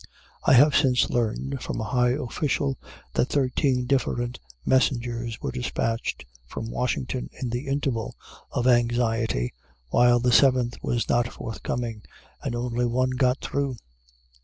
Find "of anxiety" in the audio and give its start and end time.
8.49-9.53